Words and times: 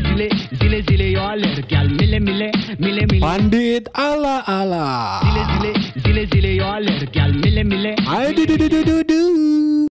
zile 0.00 0.28
zile 0.58 0.58
zile 0.60 0.82
zile 0.88 1.06
yo 1.12 1.22
aler 1.32 1.56
gal 1.70 1.88
mile 1.98 2.18
mile 2.20 2.50
mile 2.78 3.02
mile 3.10 3.20
Pandit 3.20 3.88
ala 3.94 4.36
ala. 4.46 4.84
zile 5.24 5.42
zile 5.52 5.72
zile 6.04 6.22
zile 6.32 6.54
yo 6.60 6.66
aler 6.76 7.06
gal 7.12 7.32
mile 7.42 7.64
mile 7.64 7.94
du 8.36 8.46
du 8.46 8.56
du 8.58 8.68
du 8.68 8.84
du 8.84 8.96
du. 9.10 9.93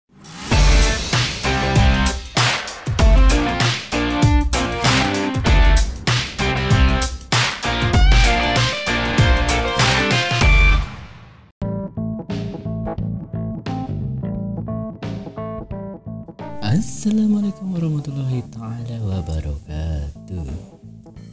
Assalamualaikum 16.70 17.74
warahmatullahi 17.74 18.46
taala 18.55 19.02
wabarakatuh. 19.02 20.55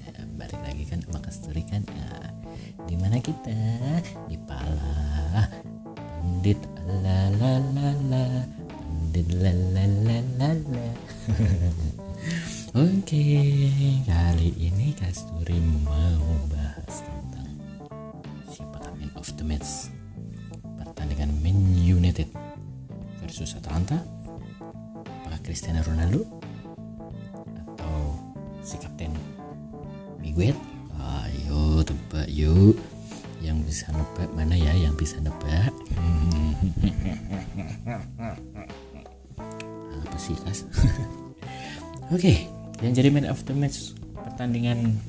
Ya, 0.10 0.26
balik 0.34 0.58
lagi 0.66 0.82
kan 0.90 0.98
sama 1.06 1.22
Kasturi 1.22 1.62
kan. 1.62 1.86
Ya, 1.86 2.10
di 2.90 2.98
mana 2.98 3.22
kita? 3.22 3.54
Di 4.26 4.34
Pala. 4.50 5.46
Pandit 5.86 6.58
la 6.90 7.30
la 7.38 7.62
la 7.70 7.90
la. 8.10 8.26
Pandit 8.66 9.30
la 9.38 9.54
la 9.54 9.86
la 9.86 10.18
la 10.42 10.50
la. 10.58 10.86
Oke, 12.90 13.26
kali 14.10 14.50
ini 14.58 14.90
Kasturi 14.98 15.62
mau 15.86 16.34
bahas 16.50 17.06
tentang 17.06 17.62
siapa 18.50 18.90
man 18.98 19.14
of 19.14 19.30
the 19.38 19.46
match 19.46 19.94
pertandingan 20.82 21.30
Man 21.46 21.78
United 21.78 22.26
versus 23.22 23.54
Atalanta 23.54 24.02
apakah 24.02 24.17
Cristiano 25.48 25.80
Ronaldo 25.80 26.28
atau 27.56 28.20
si 28.60 28.76
kapten 28.76 29.16
Miguel. 30.20 30.52
Ayo 31.00 31.88
tebak 31.88 32.28
yuk 32.28 32.76
yang 33.40 33.64
bisa 33.64 33.88
nebak 33.96 34.28
mana 34.36 34.60
ya 34.60 34.76
yang 34.76 34.92
bisa 35.00 35.24
nebak? 35.24 35.72
Apa 40.04 40.18
sih 40.20 40.36
kas 40.44 40.68
oke 42.16 42.34
yang 42.84 42.92
jadi 42.92 43.08
man 43.08 43.32
of 43.32 43.40
the 43.48 43.56
match 43.56 43.96
pertandingan 44.20 45.00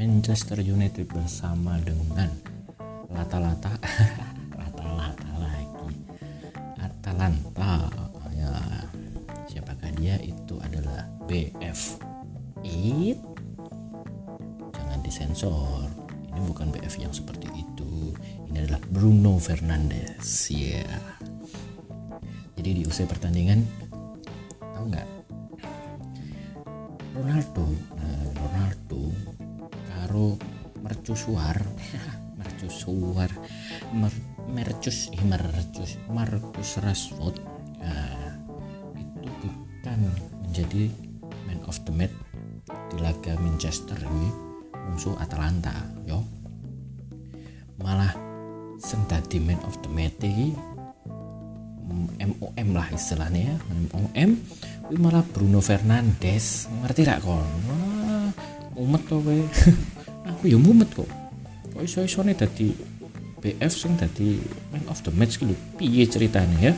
Manchester 0.00 0.64
United 0.64 1.12
bersama 1.12 1.76
dengan 1.84 2.32
lata-lata 3.12 3.76
disensor 15.38 15.86
ini 16.34 16.40
bukan 16.50 16.74
BF 16.74 16.98
yang 16.98 17.14
seperti 17.14 17.46
itu. 17.54 18.10
Ini 18.50 18.66
adalah 18.66 18.82
Bruno 18.90 19.38
Fernandes 19.38 20.50
ya. 20.50 20.82
Jadi 22.58 22.70
di 22.74 22.82
usai 22.82 23.06
pertandingan 23.06 23.62
tahu 24.58 24.84
nggak? 24.90 25.08
Ronaldo 27.14 27.66
nah, 27.70 28.22
Ronaldo 28.34 29.02
karo 29.86 30.34
mercusuar 30.82 31.54
mercusuar 32.42 33.30
mer, 33.94 34.14
mercus 34.50 35.06
mercus 35.22 36.02
Marcus 36.10 36.82
Rashford. 36.82 37.38
Nah, 37.78 38.42
itu 38.98 39.46
bukan 39.46 39.98
menjadi 40.42 40.90
man 41.46 41.62
of 41.70 41.78
the 41.86 41.94
match 41.94 42.14
di 42.90 42.98
laga 42.98 43.38
Manchester 43.38 44.02
ini 44.02 44.47
musuh 44.90 45.14
Atalanta 45.20 45.72
yo. 46.08 46.24
Malah 47.78 48.12
sing 48.82 49.04
dadi 49.06 49.38
man 49.38 49.60
of 49.66 49.78
the 49.84 49.90
match 49.92 50.18
iki 50.22 50.54
MOM 52.18 52.68
lah 52.76 52.88
istilahnya 52.92 53.54
ya 53.54 53.56
MOM 53.92 54.30
kuwi 54.88 54.96
malah 54.98 55.24
Bruno 55.24 55.60
Fernandes. 55.60 56.68
Ngerti 56.84 57.02
rak 57.04 57.20
kon? 57.24 57.44
Wah 57.68 58.30
mumet 58.78 59.02
to 59.10 59.18
kowe. 59.18 59.38
Aku 60.34 60.42
ya 60.46 60.58
mumet 60.60 60.90
kok. 60.92 61.08
Kok 61.74 61.82
iso 61.82 62.04
isone 62.04 62.36
dadi 62.36 62.72
BF 63.38 63.72
sing 63.72 63.94
dadi 63.94 64.38
man 64.74 64.84
of 64.90 65.00
the 65.06 65.12
match 65.14 65.38
gitu 65.38 65.54
piye 65.78 66.04
ceritanya 66.06 66.72
ya? 66.72 66.74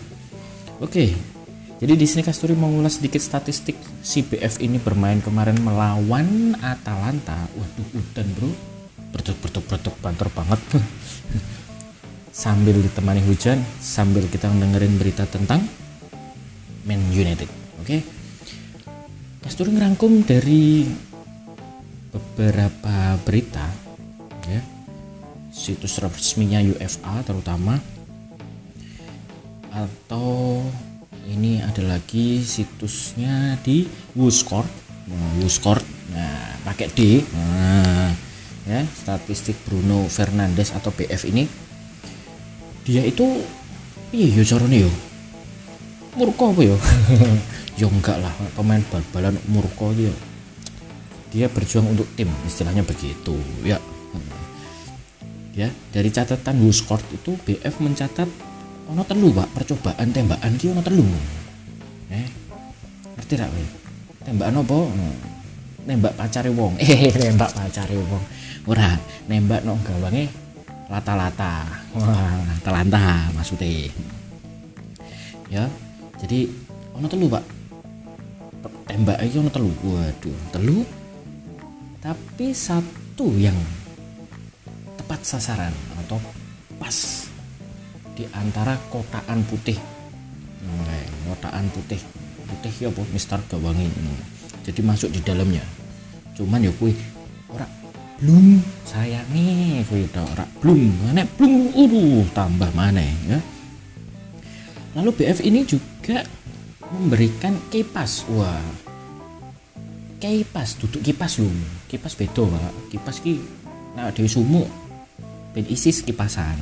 Oke 0.81 1.13
jadi 1.81 1.97
di 1.97 2.05
sini 2.05 2.21
Kasturi 2.21 2.53
mau 2.53 2.69
ngulas 2.69 3.01
sedikit 3.01 3.25
statistik. 3.25 3.73
Si 4.05 4.21
ini 4.61 4.77
bermain 4.77 5.25
kemarin 5.25 5.57
melawan 5.65 6.53
Atalanta. 6.61 7.49
Waduh 7.57 7.89
udan 7.97 8.29
bro. 8.37 8.53
Bertuk 9.17 9.41
bertuk 9.41 9.65
bertuk. 9.65 9.95
Banter 10.05 10.29
banget. 10.29 10.61
Sambil 12.45 12.77
ditemani 12.85 13.25
hujan 13.27 13.59
sambil 13.81 14.23
kita 14.29 14.53
dengerin 14.53 15.01
berita 15.01 15.25
tentang 15.25 15.65
Man 16.85 17.01
United. 17.17 17.49
Oke? 17.81 18.05
Kasturi 19.41 19.73
ngerangkum 19.73 20.21
dari 20.29 20.85
beberapa 22.13 23.17
berita 23.25 23.65
ya. 24.47 24.61
Situs 25.49 25.97
resminya 25.97 26.61
UFA 26.61 27.25
terutama. 27.25 27.81
Atau 29.73 30.65
ini 31.31 31.63
ada 31.63 31.87
lagi 31.87 32.43
situsnya 32.43 33.55
di 33.63 33.87
Wuscord 34.19 34.67
nah, 35.07 35.31
Wuscord 35.39 35.87
nah 36.11 36.59
pakai 36.67 36.91
D. 36.91 37.23
Nah 37.23 38.11
ya 38.67 38.83
statistik 38.87 39.57
Bruno 39.65 40.11
Fernandes 40.11 40.75
atau 40.75 40.91
BF 40.91 41.23
ini. 41.31 41.47
Dia 42.83 43.07
itu 43.07 43.25
iya 44.11 44.27
yo 44.27 44.43
carane 44.43 44.77
yo. 44.87 44.91
Murko 46.19 46.51
apa 46.51 46.63
yo? 46.67 46.77
Yo 47.81 47.89
enggak 47.89 48.21
lah. 48.21 48.35
Pemain 48.53 48.83
bal-balan 48.93 49.41
murko 49.49 49.97
dia 49.97 50.13
dia 51.31 51.47
berjuang 51.47 51.95
untuk 51.97 52.05
tim 52.19 52.29
istilahnya 52.45 52.83
begitu 52.83 53.39
ya. 53.63 53.79
Ya 55.55 55.71
dari 55.95 56.11
catatan 56.11 56.61
Wuscord 56.61 57.07
itu 57.15 57.39
BF 57.47 57.81
mencatat 57.81 58.29
ono 58.91 59.07
telu 59.07 59.31
pak 59.31 59.49
percobaan 59.55 60.11
tembakan 60.11 60.59
ki 60.59 60.67
ono 60.75 60.83
telu. 60.83 61.07
Eh 62.11 62.27
ngerti 63.15 63.35
rak 63.39 63.49
kowe 63.55 63.65
tembakan 64.27 64.61
apa? 64.67 64.79
Nembak 65.87 66.15
pacare 66.19 66.51
wong. 66.51 66.75
Eh 66.83 67.15
nembak 67.15 67.55
pacare 67.55 67.95
wong. 67.95 68.23
Ora 68.67 68.99
nembak 69.31 69.63
nang 69.63 69.79
gawange 69.87 70.27
lata-lata. 70.91 71.71
Wah 71.95 72.43
lata-lata 72.51 73.31
maksudnya. 73.39 73.95
Ya 75.47 75.71
jadi 76.19 76.51
ono 76.99 77.07
telu 77.07 77.31
pak. 77.31 77.45
Tembak 78.91 79.23
iki 79.23 79.39
ono 79.39 79.51
telu. 79.55 79.71
Waduh 79.87 80.39
telu. 80.51 80.83
Tapi 82.03 82.51
satu 82.51 83.31
yang 83.39 83.55
tepat 84.99 85.21
sasaran 85.23 85.75
atau 86.01 86.19
pas 86.81 87.30
di 88.21 88.29
antara 88.37 88.77
kotaan 88.93 89.41
putih. 89.49 89.81
Nah, 90.61 91.33
kotaan 91.33 91.73
putih. 91.73 91.97
Putih 92.45 92.73
ya 92.77 92.93
bu 92.93 93.01
Mister 93.17 93.41
Gawangi. 93.49 93.89
Hmm. 93.89 94.21
jadi 94.61 94.85
masuk 94.85 95.09
di 95.09 95.25
dalamnya. 95.25 95.65
Cuman 96.37 96.61
ya 96.61 96.69
kui 96.77 96.93
ora 97.49 97.65
belum 98.21 98.61
sayangi 98.85 99.81
kui 99.89 100.05
ora 100.13 100.45
belum 100.61 100.81
mana 101.01 101.25
belum 101.25 101.73
uruh 101.73 102.29
tambah 102.37 102.69
mana 102.77 103.01
ya. 103.01 103.41
Lalu 105.01 105.17
BF 105.17 105.41
ini 105.41 105.65
juga 105.65 106.21
memberikan 106.93 107.57
kipas. 107.73 108.29
Wah. 108.37 108.61
Kipas 110.21 110.77
duduk 110.77 111.01
kipas 111.01 111.41
lu 111.41 111.49
kipas 111.89 112.13
beda 112.13 112.45
pak. 112.45 112.93
Kipas 112.93 113.25
ki 113.25 113.41
nah 113.97 114.13
dewi 114.13 114.29
sumuk 114.29 114.80
ben 115.51 115.67
isis 115.67 116.07
kipasan 116.07 116.55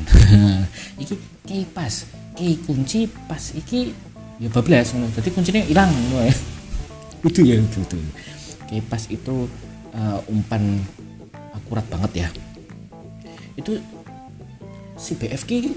iki 1.02 1.14
kipas 1.44 2.08
ki 2.32 2.64
kunci 2.64 3.11
pas 3.26 3.52
iki 3.52 3.93
ya 4.38 4.49
bablas 4.49 4.94
ngono. 4.94 5.11
Dadi 5.12 5.29
kuncinya 5.35 5.62
hilang 5.62 5.90
ngono 5.90 6.23
ya 6.29 6.35
itu 7.26 7.40
ya 7.43 7.58
itu, 7.58 7.82
itu. 7.82 7.99
kipas 8.70 9.11
itu 9.11 9.50
uh, 9.90 10.19
umpan 10.31 10.79
akurat 11.50 11.82
banget 11.90 12.26
ya. 12.26 12.29
Itu 13.58 13.75
si 14.94 15.19
BF 15.19 15.43
ki 15.43 15.75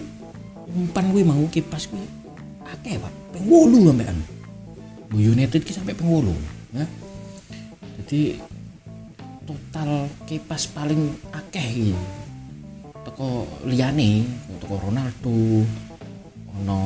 umpan 0.70 1.10
gue 1.10 1.24
mau 1.26 1.42
kipas 1.50 1.90
gue 1.90 2.06
akeh 2.70 3.02
pak. 3.02 3.14
Peng 3.34 3.46
wolu 3.50 3.90
sampean. 3.90 4.18
Bu 5.10 5.18
United 5.18 5.66
ki 5.66 5.74
sampai 5.74 5.98
peng 5.98 6.14
wolu 6.14 6.36
ya. 6.78 6.86
Jadi 7.98 8.38
total 9.50 10.06
kipas 10.30 10.70
paling 10.70 11.10
akeh 11.34 11.66
iki 11.66 12.21
teko 13.02 13.50
liyane 13.66 14.26
teko 14.62 14.76
Ronaldo 14.78 15.66
ono 16.62 16.80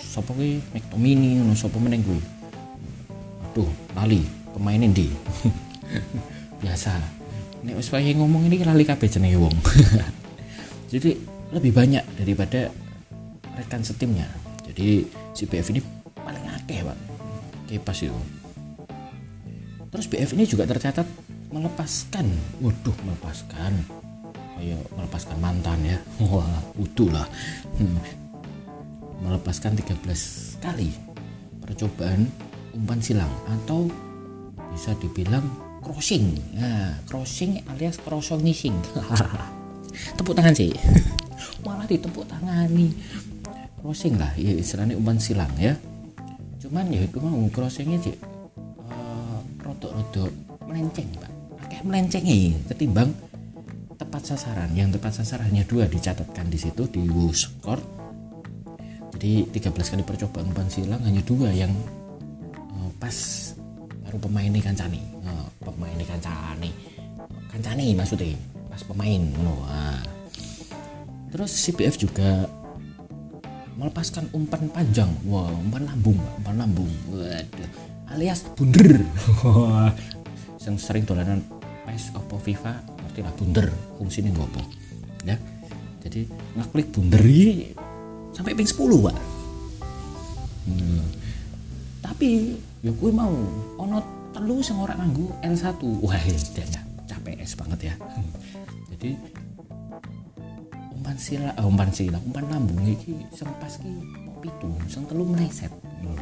sapa 0.00 0.32
kuwi? 0.32 0.62
McTominay 0.72 1.42
ono 1.44 1.52
sapa 1.52 1.76
meneng 1.76 2.00
kuwi? 2.04 2.22
Aduh 3.50 3.70
lali 3.98 4.24
pemain 4.56 4.80
ndi? 4.80 5.10
Biasa. 6.62 6.96
Nek 7.64 7.80
wis 7.80 7.88
wayahe 7.92 8.16
ngomong 8.16 8.48
ini 8.48 8.60
lali 8.64 8.84
kabeh 8.84 9.08
jenenge 9.08 9.40
wong. 9.40 9.56
Jadi 10.92 11.16
lebih 11.52 11.72
banyak 11.72 12.04
daripada 12.16 12.72
rekan 13.56 13.84
setimnya. 13.84 14.28
Jadi 14.64 15.04
si 15.36 15.44
BF 15.44 15.72
ini 15.74 15.80
paling 16.16 16.44
akeh 16.60 16.84
pak. 16.84 16.98
Kipas 17.68 18.04
itu. 18.04 18.20
Terus 19.92 20.06
BF 20.10 20.30
ini 20.36 20.44
juga 20.44 20.64
tercatat 20.68 21.06
melepaskan. 21.52 22.26
Waduh 22.60 22.96
melepaskan 23.06 24.03
ayo 24.60 24.78
melepaskan 24.94 25.38
mantan 25.40 25.80
ya. 25.82 25.98
Wah 26.22 26.48
utuh 26.78 27.10
lah. 27.10 27.26
Hmm. 27.78 27.98
melepaskan 29.24 29.72
13 29.72 30.04
kali 30.60 30.92
percobaan 31.64 32.28
umpan 32.76 33.00
silang 33.00 33.30
atau 33.48 33.88
bisa 34.74 34.92
dibilang 35.00 35.46
crossing. 35.80 36.34
Nah 36.58 36.98
crossing 37.08 37.62
alias 37.72 37.96
crossing 38.02 38.44
tepuk 40.18 40.34
tangan 40.34 40.52
sih. 40.52 40.74
Malah 41.64 41.86
ditepuk 41.88 42.26
tangan 42.28 42.68
nih. 42.68 42.92
Crossing 43.80 44.20
lah 44.20 44.32
ya 44.36 44.52
istilahnya 44.52 44.98
umpan 44.98 45.16
silang 45.16 45.52
ya. 45.56 45.72
Cuman 46.60 46.90
ya 46.92 47.04
itu 47.04 47.16
mau 47.20 47.38
crossingnya 47.48 48.00
sih 48.04 48.16
eh, 48.16 49.38
rodok-rodok 49.62 50.32
melenceng 50.68 51.08
pak. 51.16 51.32
Akeh 51.64 51.80
melencengnya 51.86 52.60
ketimbang 52.68 53.14
tepat 53.94 54.22
sasaran. 54.34 54.70
Yang 54.74 54.98
tepat 54.98 55.12
sasaran 55.22 55.48
hanya 55.50 55.64
dua 55.66 55.86
dicatatkan 55.86 56.50
di 56.50 56.58
situ 56.58 56.86
di 56.90 57.06
score 57.34 58.04
jadi 59.24 59.46
13 59.46 59.72
kali 59.72 60.02
percobaan 60.04 60.52
umpan 60.52 60.68
silang 60.68 61.00
hanya 61.00 61.24
dua 61.24 61.48
yang 61.54 61.72
eh, 62.52 62.90
pas. 63.00 63.16
Baru 64.04 64.20
pemain 64.20 64.50
ini 64.52 64.60
kancani. 64.60 65.00
Eh, 65.00 65.46
pemain 65.64 65.94
ini 65.96 66.04
kancani. 66.04 66.70
Kancani 67.48 67.86
maksudnya 67.96 68.36
pas 68.68 68.82
pemain. 68.84 69.22
Ah. 69.70 70.02
terus 71.32 71.50
CPF 71.50 71.98
juga 71.98 72.46
melepaskan 73.80 74.28
umpan 74.36 74.68
panjang. 74.68 75.08
Wah 75.24 75.48
umpan 75.56 75.88
lambung 75.88 76.20
umpan 76.42 76.54
lambung. 76.60 76.90
Waduh 77.08 77.70
alias 78.12 78.44
bunder. 78.52 79.00
Yang 80.64 80.76
sering 80.84 81.08
dolanan 81.08 81.40
PES 81.88 82.12
apa 82.12 82.36
FIFA 82.40 82.72
ngerti 83.14 83.30
lah 83.30 83.34
bunder 83.38 83.66
fungsinya 83.94 84.34
ngopo 84.34 84.58
ya. 85.22 85.38
Jadi 86.02 86.26
ngeklik 86.58 86.90
bunder 86.90 87.22
ini 87.22 87.70
sampai 88.34 88.58
ping 88.58 88.66
10 88.66 89.06
pak. 89.06 89.16
Hmm. 90.64 91.04
tapi 92.00 92.56
ya 92.80 92.88
gue 92.88 93.10
mau 93.12 93.36
ono 93.76 94.00
telu 94.32 94.64
sing 94.64 94.80
ora 94.80 94.96
nganggo 94.96 95.28
L1 95.44 95.76
wah 96.00 96.16
ya 96.16 96.34
capek 97.06 97.38
es 97.38 97.54
banget 97.54 97.92
ya. 97.92 97.94
Jadi 98.90 99.14
umpan 100.98 101.16
sila 101.20 101.54
ah, 101.54 101.68
umpan 101.68 101.90
sila 101.94 102.18
umpan 102.18 102.50
lambung 102.50 102.82
iki 102.82 103.14
sing 103.30 103.46
pas 103.62 103.70
ki 103.78 103.92
mau 104.26 104.34
pitu 104.42 104.68
sing 104.90 105.06
telu 105.06 105.22
meleset 105.22 105.70
Hmm. 106.04 106.20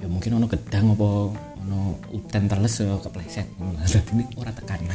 ya 0.00 0.08
mungkin 0.08 0.40
ono 0.40 0.48
gedang 0.48 0.96
apa 0.96 1.08
ono 1.68 2.00
uten 2.08 2.48
teles 2.48 2.80
ya 2.80 2.96
kepleset. 2.96 3.44
Jadi 3.92 4.10
ini 4.16 4.24
ora 4.40 4.50
tekan. 4.56 4.80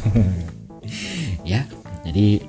Ya 1.48 1.64
jadi 2.04 2.44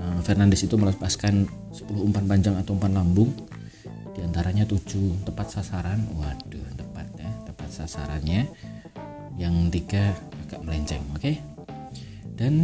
eh, 0.00 0.18
Fernandes 0.24 0.64
itu 0.64 0.72
melepaskan 0.80 1.44
10 1.68 1.84
umpan 2.00 2.24
panjang 2.24 2.56
atau 2.56 2.72
umpan 2.72 2.96
lambung. 2.96 3.28
Di 4.16 4.24
antaranya 4.24 4.64
7 4.64 5.28
tepat 5.28 5.52
sasaran. 5.52 6.00
Waduh 6.16 6.64
tepat 6.80 7.04
ya 7.20 7.28
tepat 7.44 7.68
sasarannya. 7.68 8.48
Yang 9.36 9.54
tiga 9.76 10.16
agak 10.48 10.64
melenceng 10.64 11.04
oke? 11.12 11.36
Dan 12.32 12.54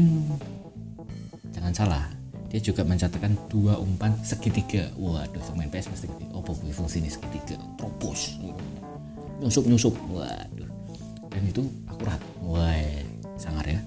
jangan 1.53 1.76
salah 1.76 2.05
dia 2.49 2.65
juga 2.65 2.81
mencatatkan 2.83 3.37
dua 3.53 3.76
umpan 3.76 4.17
segitiga. 4.25 4.88
Waduh 4.97 5.53
main 5.53 5.69
PS 5.69 5.93
pasti 5.93 6.09
kuwi 6.09 6.73
fungsi 6.73 7.05
ini 7.05 7.12
segitiga? 7.12 7.61
Propos 7.76 8.41
nyusup 9.40 9.64
nyusup 9.66 9.94
waduh. 10.12 10.70
Dan 11.32 11.42
itu 11.48 11.64
akurat. 11.88 12.20
Wah 12.44 12.76
sangar 13.40 13.64
ya. 13.64 13.81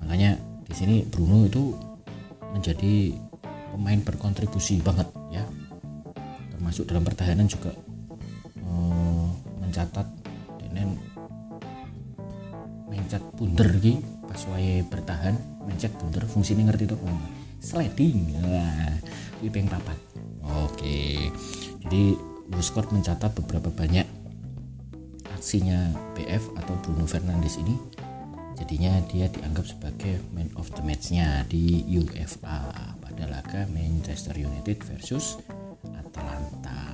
Makanya 0.00 0.38
di 0.66 0.74
sini 0.74 0.96
Bruno 1.02 1.44
itu 1.44 1.74
menjadi 2.54 3.14
pemain 3.74 4.00
berkontribusi 4.02 4.78
banget 4.82 5.10
ya. 5.34 5.42
Termasuk 6.54 6.86
dalam 6.86 7.02
pertahanan 7.02 7.50
juga 7.50 7.74
eh, 8.62 9.26
mencatat 9.58 10.06
dan 10.70 10.94
mencet 12.86 13.22
bunder 13.34 13.70
ki 13.82 13.98
pas 14.30 14.38
wae 14.54 14.86
bertahan 14.86 15.34
mencet 15.66 15.90
bunder 15.98 16.22
fungsinya 16.30 16.70
ngerti 16.70 16.94
tuh 16.94 16.98
sliding. 17.58 18.38
Ini 19.40 19.48
ping 19.50 19.66
papat. 19.66 19.98
Oke. 20.66 21.30
Jadi 21.86 22.14
Wuskort 22.50 22.90
mencatat 22.90 23.30
beberapa 23.34 23.70
banyak 23.70 24.19
aksinya 25.40 25.96
BF 26.12 26.52
atau 26.52 26.76
Bruno 26.84 27.08
Fernandes 27.08 27.56
ini 27.56 27.72
jadinya 28.60 29.00
dia 29.08 29.24
dianggap 29.24 29.64
sebagai 29.64 30.20
man 30.36 30.52
of 30.60 30.68
the 30.76 30.84
match-nya 30.84 31.48
di 31.48 31.80
UEFA 31.88 32.68
pada 33.00 33.24
laga 33.24 33.64
Manchester 33.72 34.36
United 34.36 34.84
versus 34.84 35.40
Atalanta. 35.96 36.92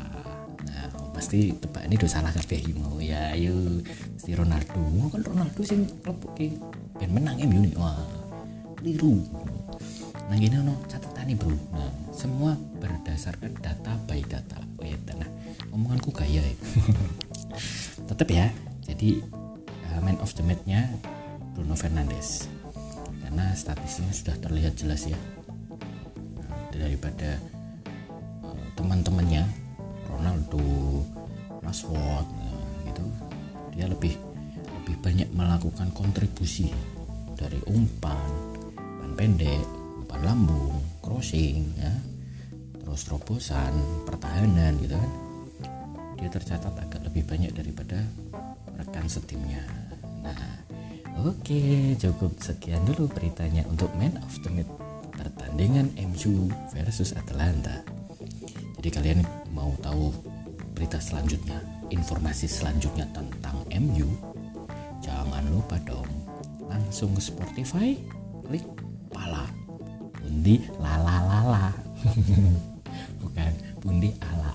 Nah 0.63 0.87
pasti 1.11 1.59
tebak 1.59 1.91
ini 1.91 1.99
udah 1.99 2.07
salah 2.07 2.31
kabeh 2.31 2.71
mau 2.79 3.03
ya 3.03 3.35
ayo. 3.35 3.83
Si 4.15 4.31
Ronaldo 4.31 4.79
Wah, 4.79 5.11
kan 5.11 5.27
Ronaldo 5.27 5.67
sing 5.67 5.83
klub 6.07 6.23
ki 6.39 6.55
ben 7.03 7.11
menang 7.11 7.43
MU 7.51 7.67
nih. 7.67 7.75
Wah 7.75 7.99
keliru. 8.79 9.27
Nah 10.31 10.39
gini 10.39 10.55
no 10.63 10.79
catatan 10.87 11.27
nih 11.27 11.35
bro. 11.35 11.51
Nah 11.51 11.91
semua 12.15 12.55
berdasarkan 12.79 13.59
data 13.59 13.99
by 14.07 14.23
data. 14.23 14.63
Wait 14.79 15.03
nah 15.19 15.27
omonganku 15.75 16.15
gaya 16.15 16.47
ya 16.47 16.55
tetap 18.07 18.29
ya. 18.31 18.49
Jadi 18.87 19.21
uh, 19.91 20.01
man 20.03 20.19
of 20.23 20.33
the 20.35 20.43
match-nya 20.47 20.87
Bruno 21.55 21.75
Fernandes. 21.75 22.47
Karena 23.27 23.53
statistiknya 23.53 24.15
sudah 24.15 24.37
terlihat 24.39 24.79
jelas 24.79 25.05
ya. 25.11 25.19
Nah, 26.39 26.71
daripada 26.71 27.39
uh, 28.47 28.67
teman-temannya 28.79 29.45
Ronaldo, 30.07 31.03
Rashford 31.61 32.27
nah, 32.31 32.63
gitu 32.87 33.05
dia 33.77 33.91
lebih 33.91 34.15
lebih 34.81 34.97
banyak 35.03 35.29
melakukan 35.35 35.91
kontribusi 35.93 36.71
dari 37.37 37.61
umpan, 37.69 38.31
umpan 38.79 39.13
pendek, 39.13 39.67
umpan 40.01 40.21
lambung, 40.25 40.79
crossing 41.05 41.77
ya. 41.77 41.93
Terus 42.81 43.03
terobosan, 43.05 43.75
pertahanan 44.07 44.79
gitu 44.81 44.97
kan. 44.97 45.11
Dia 46.17 46.31
tercatat 46.33 46.73
agak 46.73 46.96
lebih 47.07 47.23
banyak 47.25 47.53
daripada 47.55 48.03
rekan 48.77 49.07
setimnya. 49.07 49.63
Nah, 50.21 50.67
oke, 51.23 51.95
cukup 51.97 52.37
sekian 52.43 52.83
dulu 52.85 53.07
beritanya 53.09 53.63
untuk 53.71 53.89
Man 53.95 54.19
of 54.21 54.35
the 54.43 54.51
Match 54.51 54.87
pertandingan 55.17 55.89
MU 55.97 56.53
versus 56.77 57.17
Atalanta. 57.17 57.81
Jadi 58.77 58.89
kalian 58.93 59.21
mau 59.57 59.73
tahu 59.81 60.13
berita 60.77 61.01
selanjutnya, 61.01 61.57
informasi 61.89 62.45
selanjutnya 62.45 63.09
tentang 63.17 63.65
MU, 63.73 64.05
jangan 65.01 65.43
lupa 65.49 65.81
dong 65.89 66.07
langsung 66.69 67.17
ke 67.17 67.23
Spotify, 67.25 67.97
klik 68.45 68.69
pala, 69.09 69.49
undi 70.21 70.61
lala 70.77 71.25
lala, 71.25 71.67
bukan 73.25 73.53
bundi 73.81 74.13
ala 74.21 74.46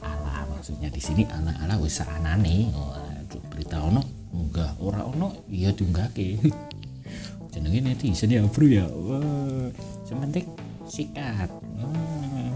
maksudnya 0.72 0.88
di 0.88 1.04
sini 1.04 1.24
ala 1.28 1.76
wis 1.84 2.00
anane. 2.00 2.72
Waduh, 2.72 3.44
berita 3.52 3.84
ono 3.84 4.00
enggak 4.32 4.80
ora 4.80 5.04
ono 5.04 5.44
iya 5.52 5.76
diunggahke 5.76 6.40
jenenge 7.52 7.80
netizen 7.84 8.32
ya 8.32 8.40
bro 8.48 8.64
ya. 8.72 8.88
Wah 8.88 9.68
sementing 10.08 10.48
sikat. 10.88 11.52
Hmm. 11.76 12.56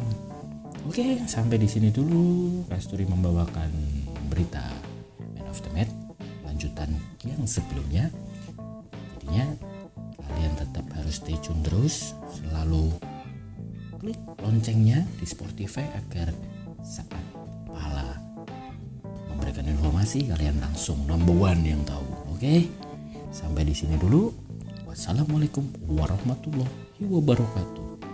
oke 0.88 1.28
sampai 1.28 1.60
di 1.60 1.68
sini 1.68 1.92
dulu. 1.92 2.64
Kasturi 2.72 3.04
membawakan 3.04 3.68
berita 4.32 4.64
Man 5.36 5.52
of 5.52 5.60
the 5.60 5.72
Match 5.76 5.92
lanjutan 6.48 6.96
yang 7.28 7.44
sebelumnya. 7.44 8.08
Jadinya 9.20 9.60
kalian 10.24 10.56
tetap 10.56 10.88
harus 10.96 11.20
stay 11.20 11.36
tune 11.44 11.60
terus 11.68 12.16
selalu 12.32 12.96
klik 14.00 14.20
loncengnya 14.40 15.04
di 15.20 15.28
Spotify 15.28 15.84
agar 16.00 16.32
saat 16.80 17.35
memberikan 19.66 19.82
informasi 19.82 20.30
kalian 20.30 20.62
langsung 20.62 21.02
number 21.10 21.34
one 21.34 21.66
yang 21.66 21.82
tahu 21.90 22.06
oke? 22.30 22.56
Sampai 23.34 23.66
di 23.66 23.74
sini 23.74 23.98
dulu. 23.98 24.30
Wassalamualaikum 24.86 25.66
warahmatullahi 25.90 27.02
wabarakatuh 27.02 28.05